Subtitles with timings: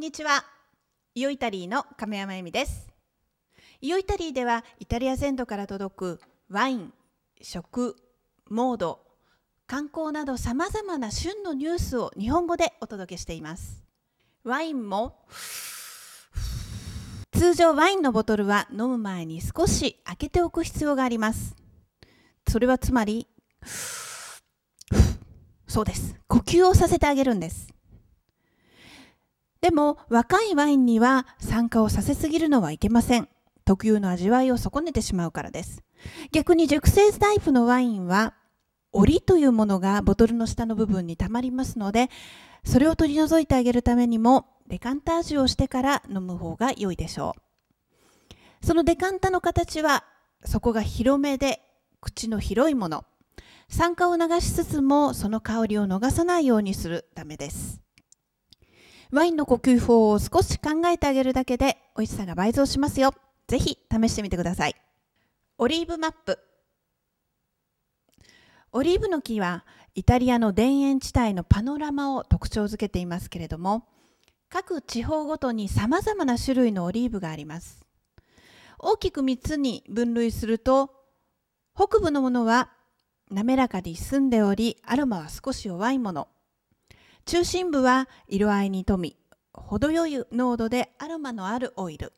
[0.00, 0.46] んにちは。
[1.14, 2.88] イオイタリーの亀山由美です。
[3.82, 6.94] イオイタリーではイタリア全土から届くワイン、
[7.42, 7.96] 食、
[8.48, 9.00] モード、
[9.66, 13.84] 観光などさまざまな旬のニュースを日本語でお届けしています。
[14.42, 15.18] ワインも
[17.32, 21.54] 通常ワインのボトルは飲む前に少し開けておく必要があります。
[22.48, 23.26] それはつまり
[25.68, 26.16] そうです。
[26.26, 27.79] 呼吸をさせてあげるんです。
[29.60, 33.28] でも若いワインには酸化をさせすぎるのはいけません。
[33.64, 35.82] 特有の味わいを損ねてしまうからです。
[36.32, 38.34] 逆に熟成タイプのワインは
[38.92, 42.08] 檻というものがボトルの下の部分にたまりますので
[42.64, 47.36] それを取り除いてあげるためにもデカンタージュをしてから飲む方が良いでしょ
[48.62, 48.66] う。
[48.66, 50.04] そのデカンタの形は
[50.44, 51.60] 底が広めで
[52.00, 53.04] 口の広いもの。
[53.68, 57.80] 酸化を流しつつもその香りを逃さないようにするためです。
[59.12, 63.12] ワインの呼吸法を少し考えてあげるだけで美味しさが倍増しますよ。
[63.48, 64.76] ぜひ試してみてください。
[65.58, 66.38] オリーブマップ。
[68.72, 69.64] オリーブの木は
[69.96, 73.88] イタリアの田園地帯のパノラマを特徴づけていますけれども、
[74.48, 77.84] 各地方ごとに様々な種類のオリーブがあります。
[78.78, 80.94] 大きく3つに分類すると、
[81.74, 82.70] 北部のものは
[83.28, 86.28] 滑らかに澄んでおり、アロマは少し弱いもの。
[87.24, 89.16] 中心部は色合いに富み、
[89.52, 92.12] 程よい濃度でアロマのあるオイル。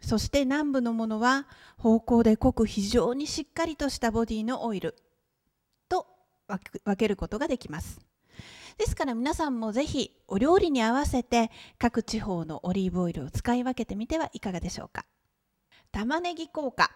[0.00, 4.94] そして南部のものは方向で濃く非常にしっかりとしたボディのオイル
[5.88, 6.06] と
[6.46, 8.00] 分けることができます。
[8.76, 15.04] ですから皆さんもぜひお料理に合わせて各地方のオリーブオイルを使い分けてみてはいかがでしょうか。
[15.90, 16.92] 玉ねぎ効果。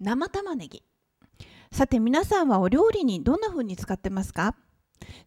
[0.00, 0.82] 生玉ねぎ。
[1.70, 4.56] さて皆さんはお料理にどんな風に使ってますか？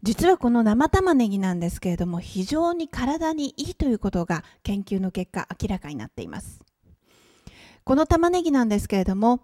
[0.04, 6.62] 実はこの生玉ねぎなんですけれども非常に体にいいということが研究の結果明らかになっています。
[7.84, 9.42] この玉ねぎなんですけれども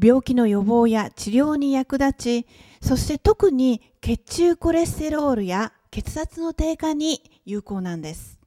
[0.00, 2.46] 病気の予防や治療に役立ち
[2.80, 8.38] そして特に血中コレステロールや血圧の低下に有効なんです。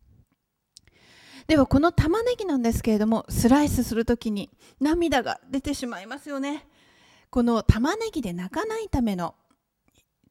[1.48, 4.50] ではこの玉ねぎなんですけれどもスライスするときに
[4.80, 6.66] 涙が出てしまいますよね。
[7.30, 9.36] この玉ねぎで泣かないための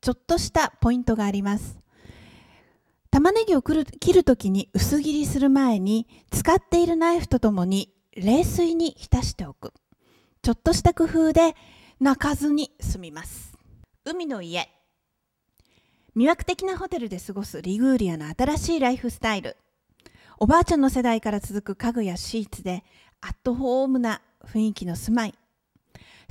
[0.03, 1.79] ちょっとしたポイントがあります。
[3.13, 9.73] 玉ねぎを切るときに薄切りする前に使っているナイフとともに冷水に浸しておく。
[10.43, 11.55] ちょっとした工夫で
[12.01, 13.57] 泣かずに済みます。
[14.05, 14.69] 海の家。
[16.17, 19.57] 魅惑的なホテルで過ごすリグーリアの新しいライフスタイル。
[20.41, 22.83] おばあちゃんの世代から続く家具やシーツで
[23.21, 25.35] アットホームな雰囲気の住まい。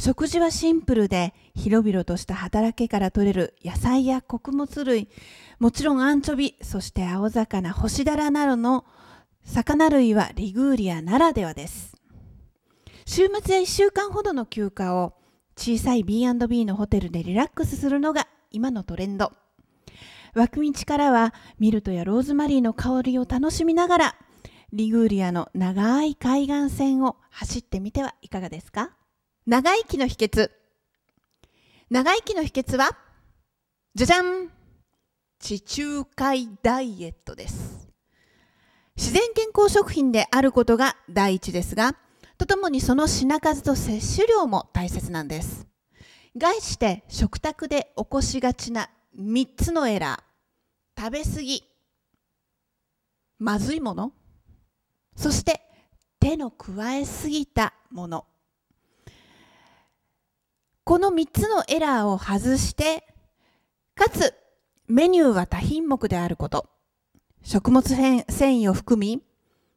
[0.03, 5.07] 食事はシンプルで広々とした働きから取れる野菜や穀物類
[5.59, 8.83] もちろんアンチョビそして青魚干しだらなどの
[9.43, 11.95] 魚類はリグーリアならではです。
[13.05, 15.13] 週末や1週間ほどの休暇を
[15.55, 19.31] 小さい B&B のホテルでリラックスするのが今のトレンド。
[20.33, 24.15] 脇道からはミルトやローズマリーの香りを楽しみながら
[24.73, 28.95] リグーリアの長い海岸線を走ってみてはいかがですか？
[29.47, 30.51] 長生きの秘訣。
[31.89, 32.95] 長生きの秘訣は
[33.95, 34.49] じゃじゃん
[35.39, 37.89] 地中海ダイエットです。
[38.95, 41.95] 自然健康食品であることが第一ですが
[42.37, 45.65] とともにその品数と摂取量も大切なんです。
[46.37, 51.01] 概して食卓で起こしがちな3つのエラー。
[51.03, 51.63] 食べ過ぎ。
[53.39, 54.13] まずいもの。
[55.15, 55.61] そして
[56.19, 58.27] 手の加えすぎたもの。
[60.91, 63.05] この3つのエラーを外して、
[63.95, 64.33] かつ
[64.89, 66.69] メニューは多品目であること、
[67.43, 69.23] 食物繊維を含み、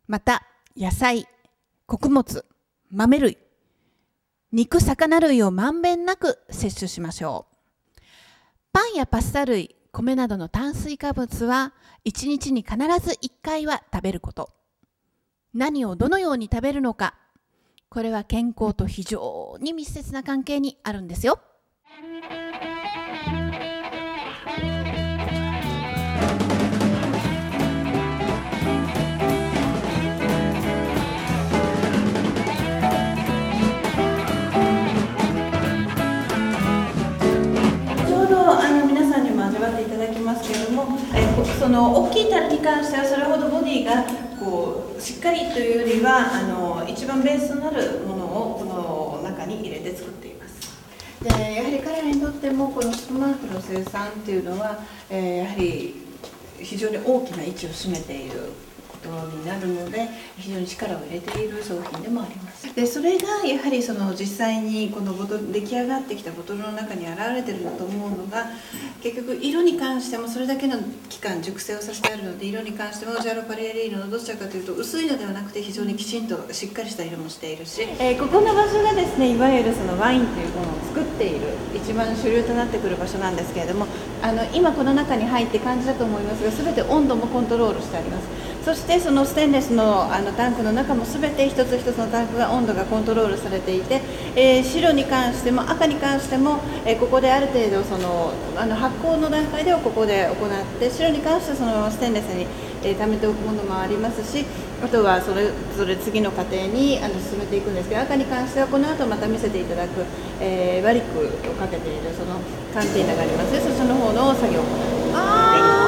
[0.08, 0.42] また
[0.76, 1.28] 野菜、
[1.86, 2.44] 穀物、
[2.90, 3.38] 豆類、
[4.50, 7.46] 肉、魚類をまんべんなく摂取しましょ
[7.96, 8.00] う。
[8.72, 11.74] パンやパスタ類、米などの炭水化物は
[12.04, 14.50] 1日に必ず1回は食べること。
[15.54, 17.14] 何をどのように食べるのか、
[17.94, 21.38] これは健康と非常に密接な関係にあるんですよ。
[38.08, 40.98] ちょうどあの皆さんにも味わっていただきますけれども、
[41.60, 44.04] その大きい樽に関してはそれほどボディが
[44.40, 50.74] こうしっかりというよりはあの一番ベースとなるものをこの中に入れて作っています。
[51.22, 54.78] でやはり彼らにとってもこのスプマークの生産っていうのは、
[55.10, 56.04] えーやはり
[56.60, 58.50] 非常に大きな位置を占めている
[59.08, 60.08] ことになるので
[60.38, 62.74] 非常に力を入れている商品でもあります。
[62.74, 68.46] でそれがやはりその実際にこのボトル出来上がってきたボトルの中に現れてるんだと思うのが
[69.02, 70.78] 結局色に関してもそれだけの
[71.08, 83.86] 期間熟成をさせてあるので色に関してもジャロパリエリーノのどちらかというと薄いのではなくて非常にきちんとしっかりした色もしているし、えー、ここの場所がですねいわゆるそのワインというものを作っている一番主流となってくる場所なんですけれども
[84.22, 94.00] あの今この中に入って感じだと思いますが全て温度もコントロールしてありますそしてそのステンレスのあのタンクの中も全て一つ一つのタンクが温度がコントロールされていて、
[94.34, 102.46] えー、白に関しても赤に関しても、えー、ここである程度そのあの発酵の段階ではここで行って白に関してはそのステンレスに、
[102.82, 104.46] えー、貯めておくものもありますし
[104.82, 110.06] あとはそれぞれ次の過程にあの進めていくんですけど赤に関してはこの後また見せていただく、
[110.40, 112.40] えー、バリックをかけているその
[112.72, 115.83] カンテーナがありますそっちの方の作業を行っています。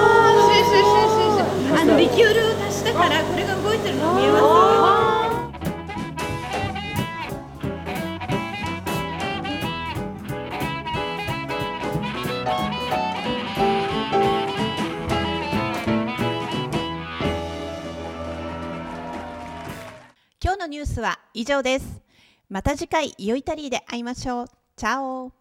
[1.79, 4.77] あのリキュールを足したからこれが動いてるの見えます
[20.43, 22.01] 今日のニュースは以上です。
[22.49, 24.47] また次回、イオイタリーで会いましょう。
[24.77, 25.33] チャオ